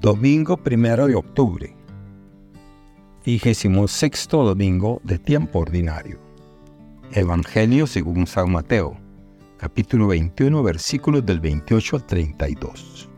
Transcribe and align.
Domingo 0.00 0.56
primero 0.56 1.06
de 1.08 1.14
octubre. 1.14 1.76
Vigésimo 3.22 3.86
sexto 3.86 4.42
domingo 4.42 4.98
de 5.04 5.18
tiempo 5.18 5.58
ordinario. 5.58 6.18
Evangelio 7.12 7.86
según 7.86 8.26
San 8.26 8.50
Mateo, 8.50 8.96
capítulo 9.58 10.06
21, 10.06 10.62
versículos 10.62 11.26
del 11.26 11.38
28 11.40 11.96
al 11.96 12.06
32. 12.06 13.10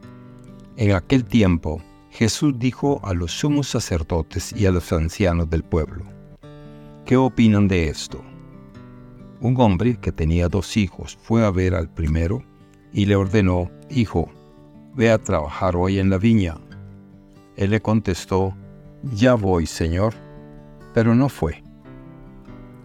En 0.76 0.90
aquel 0.90 1.24
tiempo, 1.24 1.80
Jesús 2.10 2.58
dijo 2.58 3.00
a 3.04 3.14
los 3.14 3.30
sumos 3.30 3.68
sacerdotes 3.68 4.52
y 4.52 4.66
a 4.66 4.72
los 4.72 4.92
ancianos 4.92 5.48
del 5.48 5.62
pueblo, 5.62 6.04
¿qué 7.04 7.16
opinan 7.16 7.68
de 7.68 7.90
esto? 7.90 8.24
Un 9.40 9.54
hombre 9.60 10.00
que 10.00 10.10
tenía 10.10 10.48
dos 10.48 10.76
hijos 10.76 11.16
fue 11.22 11.46
a 11.46 11.52
ver 11.52 11.76
al 11.76 11.88
primero 11.88 12.42
y 12.92 13.06
le 13.06 13.14
ordenó, 13.14 13.70
Hijo, 13.88 14.28
ve 14.96 15.12
a 15.12 15.18
trabajar 15.18 15.76
hoy 15.76 16.00
en 16.00 16.10
la 16.10 16.18
viña. 16.18 16.56
Él 17.56 17.70
le 17.70 17.80
contestó, 17.80 18.54
Ya 19.14 19.34
voy, 19.34 19.66
Señor, 19.66 20.14
pero 20.94 21.14
no 21.14 21.28
fue. 21.28 21.62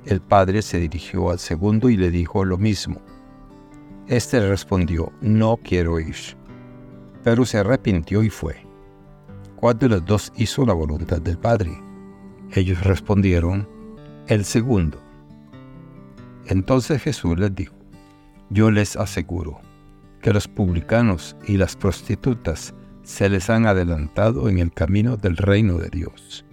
El 0.05 0.21
padre 0.21 0.61
se 0.61 0.79
dirigió 0.79 1.31
al 1.31 1.39
segundo 1.39 1.89
y 1.89 1.97
le 1.97 2.11
dijo 2.11 2.45
lo 2.45 2.57
mismo. 2.57 3.01
Este 4.07 4.39
respondió, 4.47 5.11
No 5.21 5.57
quiero 5.57 5.99
ir. 5.99 6.15
Pero 7.23 7.45
se 7.45 7.57
arrepintió 7.57 8.23
y 8.23 8.29
fue. 8.29 8.65
¿Cuál 9.57 9.77
de 9.79 9.89
los 9.89 10.05
dos 10.05 10.31
hizo 10.37 10.65
la 10.65 10.73
voluntad 10.73 11.21
del 11.21 11.37
padre? 11.37 11.81
Ellos 12.53 12.81
respondieron, 12.83 13.67
El 14.27 14.45
segundo. 14.45 14.97
Entonces 16.45 17.01
Jesús 17.01 17.37
les 17.37 17.53
dijo, 17.53 17.75
Yo 18.49 18.71
les 18.71 18.95
aseguro, 18.95 19.59
que 20.21 20.31
los 20.31 20.47
publicanos 20.47 21.35
y 21.45 21.57
las 21.57 21.75
prostitutas 21.75 22.73
se 23.07 23.29
les 23.29 23.49
han 23.49 23.65
adelantado 23.65 24.49
en 24.49 24.59
el 24.59 24.73
camino 24.73 25.15
del 25.15 25.37
reino 25.37 25.77
de 25.77 25.89
Dios. 25.89 26.45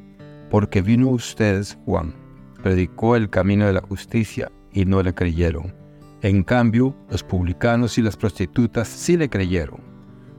Porque 0.50 0.82
vino 0.82 1.08
ustedes 1.08 1.76
Juan, 1.84 2.14
predicó 2.62 3.16
el 3.16 3.28
camino 3.28 3.66
de 3.66 3.72
la 3.72 3.80
justicia 3.80 4.52
y 4.72 4.84
no 4.84 5.02
le 5.02 5.12
creyeron. 5.12 5.74
En 6.22 6.44
cambio, 6.44 6.94
los 7.10 7.24
publicanos 7.24 7.98
y 7.98 8.02
las 8.02 8.16
prostitutas 8.16 8.86
sí 8.86 9.16
le 9.16 9.28
creyeron. 9.28 9.80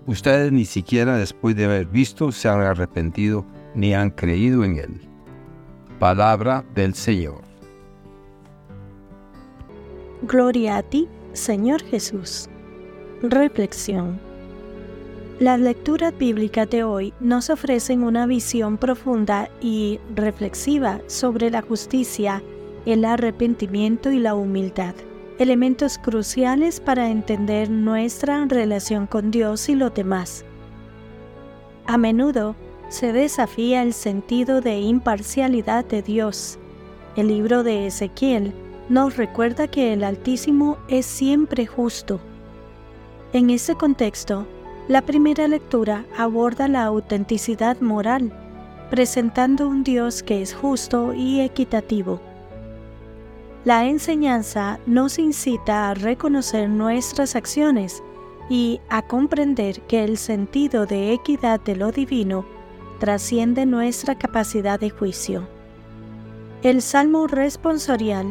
Ustedes 0.07 0.53
ni 0.53 0.63
siquiera 0.63 1.17
después 1.17 1.53
de 1.57 1.65
haber 1.65 1.87
visto 1.87 2.31
se 2.31 2.47
han 2.47 2.61
arrepentido 2.61 3.45
ni 3.75 3.93
han 3.93 4.09
creído 4.09 4.63
en 4.63 4.77
él. 4.77 5.01
Palabra 5.99 6.63
del 6.73 6.95
Señor. 6.95 7.41
Gloria 10.21 10.77
a 10.77 10.83
ti, 10.83 11.09
Señor 11.33 11.83
Jesús. 11.83 12.47
Reflexión. 13.21 14.24
Las 15.39 15.59
lecturas 15.59 16.17
bíblicas 16.17 16.69
de 16.69 16.85
hoy 16.85 17.13
nos 17.19 17.49
ofrecen 17.49 18.03
una 18.03 18.25
visión 18.25 18.77
profunda 18.77 19.49
y 19.59 19.99
reflexiva 20.15 21.01
sobre 21.07 21.51
la 21.51 21.61
justicia, 21.61 22.41
el 22.85 23.03
arrepentimiento 23.03 24.11
y 24.11 24.19
la 24.19 24.33
humildad, 24.33 24.95
elementos 25.37 25.97
cruciales 25.97 26.79
para 26.79 27.09
entender 27.09 27.69
nuestra 27.69 28.45
relación 28.45 29.07
con 29.07 29.29
Dios 29.29 29.67
y 29.67 29.75
los 29.75 29.93
demás. 29.93 30.45
A 31.85 31.97
menudo 31.97 32.55
se 32.87 33.11
desafía 33.11 33.83
el 33.83 33.91
sentido 33.91 34.61
de 34.61 34.79
imparcialidad 34.79 35.83
de 35.83 36.01
Dios. 36.01 36.57
El 37.17 37.27
libro 37.27 37.63
de 37.63 37.87
Ezequiel 37.87 38.53
nos 38.87 39.17
recuerda 39.17 39.67
que 39.67 39.91
el 39.91 40.05
Altísimo 40.05 40.77
es 40.87 41.05
siempre 41.05 41.65
justo 41.65 42.21
en 43.33 43.49
ese 43.49 43.75
contexto, 43.75 44.47
la 44.87 45.01
primera 45.01 45.47
lectura 45.47 46.05
aborda 46.15 46.67
la 46.67 46.83
autenticidad 46.83 47.79
moral, 47.81 48.31
presentando 48.91 49.67
un 49.67 49.83
Dios 49.83 50.21
que 50.21 50.43
es 50.43 50.53
justo 50.53 51.13
y 51.15 51.41
equitativo. 51.41 52.21
La 53.63 53.85
enseñanza 53.85 54.79
nos 54.85 55.17
incita 55.17 55.89
a 55.89 55.95
reconocer 55.95 56.69
nuestras 56.69 57.35
acciones 57.35 58.03
y 58.47 58.79
a 58.89 59.01
comprender 59.01 59.81
que 59.81 60.03
el 60.03 60.17
sentido 60.17 60.85
de 60.85 61.13
equidad 61.13 61.59
de 61.61 61.75
lo 61.75 61.91
divino 61.91 62.45
trasciende 62.99 63.65
nuestra 63.65 64.13
capacidad 64.13 64.79
de 64.79 64.91
juicio. 64.91 65.47
El 66.61 66.83
Salmo 66.83 67.25
responsorial 67.25 68.27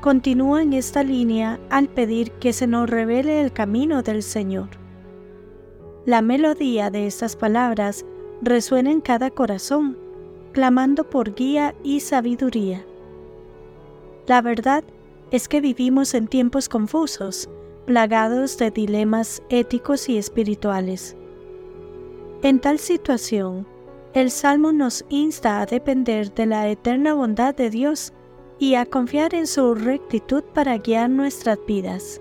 continúa 0.00 0.62
en 0.62 0.72
esta 0.72 1.04
línea 1.04 1.60
al 1.70 1.88
pedir 1.88 2.32
que 2.32 2.52
se 2.52 2.66
nos 2.66 2.90
revele 2.90 3.40
el 3.40 3.52
camino 3.52 4.02
del 4.02 4.24
Señor. 4.24 4.81
La 6.04 6.20
melodía 6.20 6.90
de 6.90 7.06
estas 7.06 7.36
palabras 7.36 8.04
resuena 8.40 8.90
en 8.90 9.00
cada 9.00 9.30
corazón, 9.30 9.96
clamando 10.50 11.08
por 11.08 11.36
guía 11.36 11.76
y 11.84 12.00
sabiduría. 12.00 12.84
La 14.26 14.42
verdad 14.42 14.82
es 15.30 15.46
que 15.46 15.60
vivimos 15.60 16.14
en 16.14 16.26
tiempos 16.26 16.68
confusos, 16.68 17.48
plagados 17.86 18.58
de 18.58 18.72
dilemas 18.72 19.44
éticos 19.48 20.08
y 20.08 20.18
espirituales. 20.18 21.16
En 22.42 22.58
tal 22.58 22.80
situación, 22.80 23.64
el 24.12 24.32
Salmo 24.32 24.72
nos 24.72 25.04
insta 25.08 25.60
a 25.60 25.66
depender 25.66 26.34
de 26.34 26.46
la 26.46 26.68
eterna 26.68 27.14
bondad 27.14 27.54
de 27.54 27.70
Dios 27.70 28.12
y 28.58 28.74
a 28.74 28.86
confiar 28.86 29.36
en 29.36 29.46
su 29.46 29.76
rectitud 29.76 30.42
para 30.52 30.78
guiar 30.78 31.10
nuestras 31.10 31.60
vidas. 31.64 32.20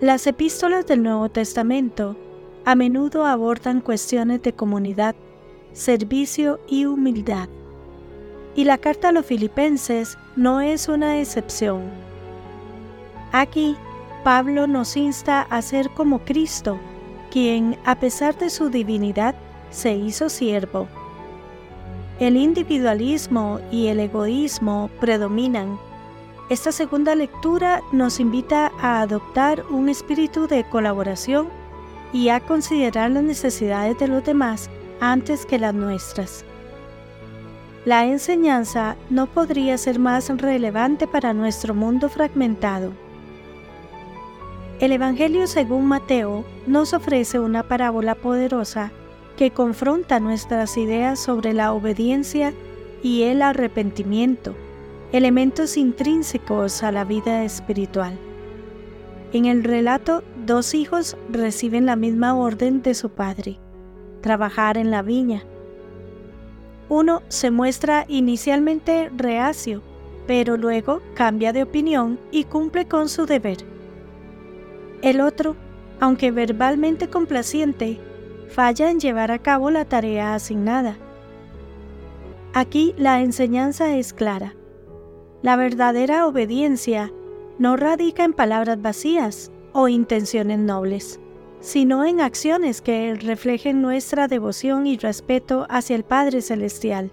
Las 0.00 0.26
epístolas 0.26 0.86
del 0.86 1.02
Nuevo 1.02 1.28
Testamento 1.28 2.16
a 2.70 2.76
menudo 2.76 3.26
abordan 3.26 3.80
cuestiones 3.80 4.42
de 4.42 4.52
comunidad, 4.52 5.16
servicio 5.72 6.60
y 6.68 6.84
humildad. 6.84 7.48
Y 8.54 8.62
la 8.62 8.78
carta 8.78 9.08
a 9.08 9.12
los 9.12 9.26
filipenses 9.26 10.16
no 10.36 10.60
es 10.60 10.86
una 10.86 11.18
excepción. 11.18 11.82
Aquí, 13.32 13.76
Pablo 14.22 14.68
nos 14.68 14.96
insta 14.96 15.42
a 15.42 15.60
ser 15.62 15.90
como 15.90 16.20
Cristo, 16.20 16.78
quien, 17.32 17.76
a 17.84 17.98
pesar 17.98 18.38
de 18.38 18.50
su 18.50 18.70
divinidad, 18.70 19.34
se 19.70 19.94
hizo 19.94 20.28
siervo 20.28 20.86
el 22.20 22.36
individualismo 22.36 23.58
y 23.72 23.88
el 23.88 23.98
egoísmo 23.98 24.90
predominan. 25.00 25.76
Esta 26.50 26.70
segunda 26.70 27.16
lectura 27.16 27.82
nos 27.90 28.20
invita 28.20 28.70
a 28.80 29.00
adoptar 29.00 29.64
un 29.70 29.88
espíritu 29.88 30.46
de 30.46 30.62
colaboración 30.62 31.48
y 32.12 32.28
a 32.28 32.40
considerar 32.40 33.10
las 33.10 33.22
necesidades 33.22 33.98
de 33.98 34.08
los 34.08 34.24
demás 34.24 34.68
antes 35.00 35.46
que 35.46 35.58
las 35.58 35.74
nuestras. 35.74 36.44
La 37.84 38.04
enseñanza 38.04 38.96
no 39.08 39.26
podría 39.26 39.78
ser 39.78 39.98
más 39.98 40.28
relevante 40.28 41.06
para 41.06 41.32
nuestro 41.32 41.74
mundo 41.74 42.08
fragmentado. 42.08 42.92
El 44.80 44.92
Evangelio 44.92 45.46
según 45.46 45.86
Mateo 45.86 46.44
nos 46.66 46.92
ofrece 46.92 47.38
una 47.38 47.62
parábola 47.62 48.14
poderosa 48.14 48.92
que 49.36 49.50
confronta 49.50 50.20
nuestras 50.20 50.76
ideas 50.76 51.18
sobre 51.18 51.54
la 51.54 51.72
obediencia 51.72 52.52
y 53.02 53.22
el 53.22 53.40
arrepentimiento, 53.40 54.54
elementos 55.12 55.76
intrínsecos 55.78 56.82
a 56.82 56.92
la 56.92 57.04
vida 57.04 57.44
espiritual. 57.44 58.18
En 59.32 59.44
el 59.44 59.62
relato, 59.62 60.24
dos 60.44 60.74
hijos 60.74 61.16
reciben 61.30 61.86
la 61.86 61.94
misma 61.94 62.34
orden 62.34 62.82
de 62.82 62.94
su 62.94 63.10
padre, 63.10 63.58
trabajar 64.22 64.76
en 64.76 64.90
la 64.90 65.02
viña. 65.02 65.44
Uno 66.88 67.22
se 67.28 67.52
muestra 67.52 68.06
inicialmente 68.08 69.08
reacio, 69.16 69.82
pero 70.26 70.56
luego 70.56 71.00
cambia 71.14 71.52
de 71.52 71.62
opinión 71.62 72.18
y 72.32 72.44
cumple 72.44 72.86
con 72.86 73.08
su 73.08 73.26
deber. 73.26 73.58
El 75.00 75.20
otro, 75.20 75.54
aunque 76.00 76.32
verbalmente 76.32 77.08
complaciente, 77.08 78.00
falla 78.48 78.90
en 78.90 78.98
llevar 78.98 79.30
a 79.30 79.38
cabo 79.38 79.70
la 79.70 79.84
tarea 79.84 80.34
asignada. 80.34 80.96
Aquí 82.52 82.94
la 82.98 83.20
enseñanza 83.22 83.94
es 83.94 84.12
clara. 84.12 84.56
La 85.42 85.54
verdadera 85.54 86.26
obediencia 86.26 87.12
no 87.60 87.76
radica 87.76 88.24
en 88.24 88.32
palabras 88.32 88.80
vacías 88.80 89.50
o 89.74 89.86
intenciones 89.86 90.58
nobles, 90.58 91.20
sino 91.60 92.06
en 92.06 92.22
acciones 92.22 92.80
que 92.80 93.14
reflejen 93.14 93.82
nuestra 93.82 94.28
devoción 94.28 94.86
y 94.86 94.96
respeto 94.96 95.66
hacia 95.68 95.94
el 95.94 96.02
Padre 96.02 96.40
Celestial. 96.40 97.10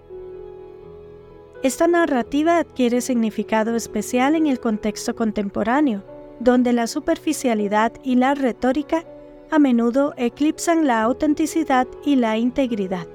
Esta 1.63 1.87
narrativa 1.87 2.59
adquiere 2.59 3.01
significado 3.01 3.75
especial 3.75 4.35
en 4.35 4.47
el 4.47 4.61
contexto 4.61 5.17
contemporáneo, 5.17 6.01
donde 6.39 6.71
la 6.71 6.87
superficialidad 6.87 7.91
y 8.01 8.15
la 8.15 8.33
retórica 8.33 9.03
a 9.51 9.59
menudo 9.59 10.13
eclipsan 10.15 10.87
la 10.87 11.01
autenticidad 11.01 11.87
y 12.05 12.15
la 12.15 12.37
integridad. 12.37 13.05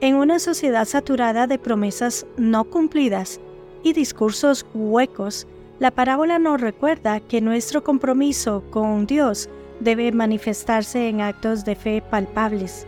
En 0.00 0.14
una 0.14 0.38
sociedad 0.38 0.84
saturada 0.84 1.48
de 1.48 1.58
promesas 1.58 2.26
no 2.36 2.62
cumplidas 2.62 3.40
y 3.82 3.92
discursos 3.92 4.66
huecos, 4.72 5.48
la 5.78 5.90
parábola 5.90 6.38
nos 6.38 6.60
recuerda 6.60 7.20
que 7.20 7.40
nuestro 7.40 7.84
compromiso 7.84 8.64
con 8.70 9.06
Dios 9.06 9.48
debe 9.80 10.10
manifestarse 10.10 11.08
en 11.08 11.20
actos 11.20 11.64
de 11.64 11.76
fe 11.76 12.02
palpables, 12.02 12.86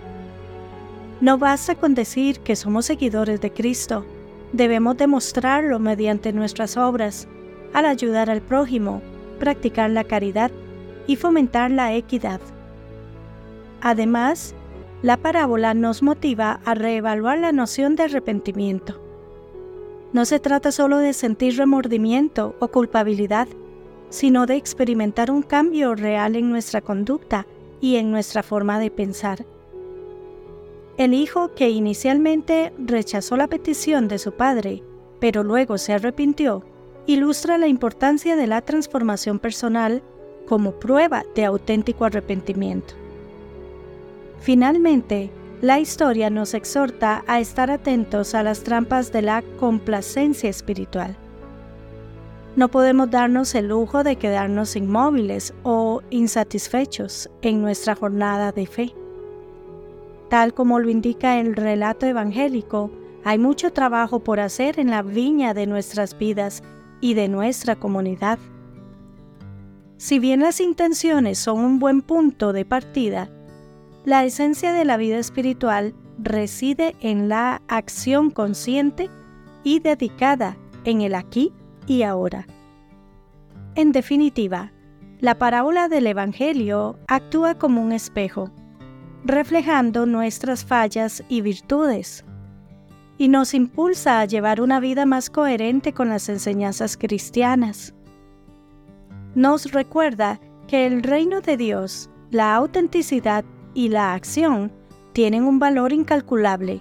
No 1.20 1.36
basta 1.36 1.74
con 1.74 1.94
decir 1.94 2.38
que 2.40 2.54
somos 2.54 2.86
seguidores 2.86 3.40
de 3.40 3.52
Cristo, 3.52 4.06
debemos 4.52 4.96
demostrarlo 4.96 5.80
mediante 5.80 6.32
nuestras 6.32 6.76
obras, 6.76 7.26
al 7.74 7.86
ayudar 7.86 8.30
al 8.30 8.40
prójimo, 8.40 9.02
practicar 9.38 9.90
la 9.90 10.04
caridad 10.04 10.50
y 11.06 11.16
fomentar 11.16 11.70
la 11.70 11.92
equidad. 11.92 12.40
Además, 13.80 14.54
la 15.02 15.16
parábola 15.16 15.74
nos 15.74 16.02
motiva 16.02 16.60
a 16.64 16.74
reevaluar 16.74 17.38
la 17.38 17.52
noción 17.52 17.96
de 17.96 18.04
arrepentimiento. 18.04 19.07
No 20.12 20.24
se 20.24 20.40
trata 20.40 20.72
solo 20.72 20.98
de 20.98 21.12
sentir 21.12 21.56
remordimiento 21.56 22.54
o 22.60 22.68
culpabilidad, 22.68 23.48
sino 24.08 24.46
de 24.46 24.56
experimentar 24.56 25.30
un 25.30 25.42
cambio 25.42 25.94
real 25.94 26.34
en 26.34 26.50
nuestra 26.50 26.80
conducta 26.80 27.46
y 27.80 27.96
en 27.96 28.10
nuestra 28.10 28.42
forma 28.42 28.78
de 28.78 28.90
pensar. 28.90 29.44
El 30.96 31.14
hijo 31.14 31.54
que 31.54 31.70
inicialmente 31.70 32.72
rechazó 32.78 33.36
la 33.36 33.46
petición 33.46 34.08
de 34.08 34.18
su 34.18 34.32
padre, 34.32 34.82
pero 35.20 35.44
luego 35.44 35.78
se 35.78 35.92
arrepintió, 35.92 36.64
ilustra 37.06 37.58
la 37.58 37.68
importancia 37.68 38.34
de 38.34 38.46
la 38.46 38.62
transformación 38.62 39.38
personal 39.38 40.02
como 40.48 40.72
prueba 40.72 41.24
de 41.34 41.44
auténtico 41.44 42.04
arrepentimiento. 42.06 42.94
Finalmente, 44.40 45.30
la 45.60 45.80
historia 45.80 46.30
nos 46.30 46.54
exhorta 46.54 47.24
a 47.26 47.40
estar 47.40 47.70
atentos 47.70 48.34
a 48.34 48.44
las 48.44 48.62
trampas 48.62 49.12
de 49.12 49.22
la 49.22 49.42
complacencia 49.58 50.48
espiritual. 50.48 51.16
No 52.54 52.68
podemos 52.68 53.10
darnos 53.10 53.54
el 53.54 53.68
lujo 53.68 54.04
de 54.04 54.16
quedarnos 54.16 54.76
inmóviles 54.76 55.54
o 55.64 56.02
insatisfechos 56.10 57.28
en 57.42 57.60
nuestra 57.60 57.96
jornada 57.96 58.52
de 58.52 58.66
fe. 58.66 58.94
Tal 60.28 60.54
como 60.54 60.78
lo 60.78 60.90
indica 60.90 61.40
el 61.40 61.56
relato 61.56 62.06
evangélico, 62.06 62.90
hay 63.24 63.38
mucho 63.38 63.72
trabajo 63.72 64.20
por 64.20 64.38
hacer 64.40 64.78
en 64.78 64.90
la 64.90 65.02
viña 65.02 65.54
de 65.54 65.66
nuestras 65.66 66.16
vidas 66.16 66.62
y 67.00 67.14
de 67.14 67.28
nuestra 67.28 67.76
comunidad. 67.76 68.38
Si 69.96 70.20
bien 70.20 70.40
las 70.40 70.60
intenciones 70.60 71.38
son 71.38 71.58
un 71.60 71.78
buen 71.80 72.02
punto 72.02 72.52
de 72.52 72.64
partida, 72.64 73.28
la 74.08 74.24
esencia 74.24 74.72
de 74.72 74.86
la 74.86 74.96
vida 74.96 75.18
espiritual 75.18 75.94
reside 76.18 76.96
en 77.00 77.28
la 77.28 77.60
acción 77.68 78.30
consciente 78.30 79.10
y 79.64 79.80
dedicada 79.80 80.56
en 80.84 81.02
el 81.02 81.14
aquí 81.14 81.52
y 81.86 82.04
ahora. 82.04 82.46
En 83.74 83.92
definitiva, 83.92 84.72
la 85.20 85.36
parábola 85.36 85.90
del 85.90 86.06
Evangelio 86.06 86.98
actúa 87.06 87.58
como 87.58 87.82
un 87.82 87.92
espejo, 87.92 88.50
reflejando 89.26 90.06
nuestras 90.06 90.64
fallas 90.64 91.22
y 91.28 91.42
virtudes, 91.42 92.24
y 93.18 93.28
nos 93.28 93.52
impulsa 93.52 94.20
a 94.20 94.24
llevar 94.24 94.62
una 94.62 94.80
vida 94.80 95.04
más 95.04 95.28
coherente 95.28 95.92
con 95.92 96.08
las 96.08 96.30
enseñanzas 96.30 96.96
cristianas. 96.96 97.92
Nos 99.34 99.70
recuerda 99.70 100.40
que 100.66 100.86
el 100.86 101.02
reino 101.02 101.42
de 101.42 101.58
Dios, 101.58 102.08
la 102.30 102.54
autenticidad 102.54 103.44
y 103.78 103.88
la 103.90 104.12
acción 104.12 104.72
tienen 105.12 105.44
un 105.44 105.60
valor 105.60 105.92
incalculable. 105.92 106.80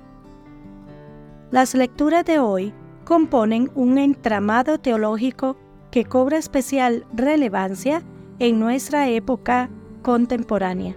Las 1.52 1.76
lecturas 1.76 2.26
de 2.26 2.40
hoy 2.40 2.74
componen 3.06 3.70
un 3.76 4.00
entramado 4.00 4.80
teológico 4.80 5.58
que 5.92 6.06
cobra 6.06 6.40
especial 6.40 7.06
relevancia 7.14 8.02
en 8.40 8.60
nuestra 8.60 9.10
época 9.10 9.70
contemporánea. 10.02 10.96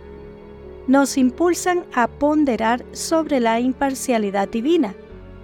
Nos 0.87 1.19
impulsan 1.19 1.85
a 1.93 2.09
ponderar 2.09 2.83
sobre 2.93 3.39
la 3.39 3.61
imparcialidad 3.61 4.49
divina, 4.49 4.95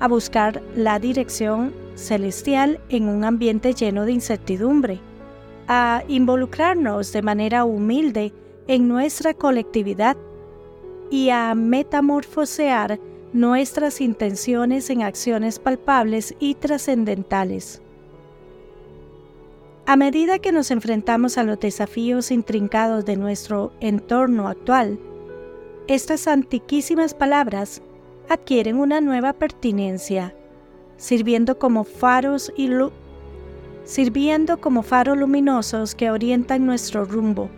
a 0.00 0.08
buscar 0.08 0.62
la 0.74 0.98
dirección 0.98 1.74
celestial 1.96 2.80
en 2.88 3.10
un 3.10 3.24
ambiente 3.24 3.74
lleno 3.74 4.06
de 4.06 4.12
incertidumbre, 4.12 5.00
a 5.68 6.02
involucrarnos 6.08 7.12
de 7.12 7.20
manera 7.20 7.66
humilde 7.66 8.32
en 8.68 8.88
nuestra 8.88 9.34
colectividad 9.34 10.16
y 11.10 11.30
a 11.30 11.54
metamorfosear 11.54 12.98
nuestras 13.32 14.00
intenciones 14.00 14.90
en 14.90 15.02
acciones 15.02 15.58
palpables 15.58 16.34
y 16.38 16.54
trascendentales. 16.54 17.82
A 19.86 19.96
medida 19.96 20.38
que 20.38 20.52
nos 20.52 20.70
enfrentamos 20.70 21.38
a 21.38 21.44
los 21.44 21.60
desafíos 21.60 22.30
intrincados 22.30 23.04
de 23.04 23.16
nuestro 23.16 23.72
entorno 23.80 24.48
actual, 24.48 24.98
estas 25.86 26.26
antiquísimas 26.26 27.14
palabras 27.14 27.82
adquieren 28.28 28.78
una 28.78 29.00
nueva 29.00 29.32
pertinencia, 29.32 30.34
sirviendo 30.96 31.58
como 31.58 31.84
faros 31.84 32.52
y 32.56 32.68
sirviendo 33.84 34.60
como 34.60 34.82
faros 34.82 35.16
luminosos 35.16 35.94
que 35.94 36.10
orientan 36.10 36.66
nuestro 36.66 37.04
rumbo 37.04 37.48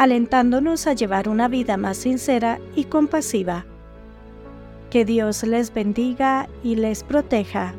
alentándonos 0.00 0.86
a 0.86 0.94
llevar 0.94 1.28
una 1.28 1.46
vida 1.46 1.76
más 1.76 1.98
sincera 1.98 2.58
y 2.74 2.84
compasiva. 2.84 3.66
Que 4.88 5.04
Dios 5.04 5.42
les 5.42 5.74
bendiga 5.74 6.48
y 6.64 6.76
les 6.76 7.04
proteja. 7.04 7.74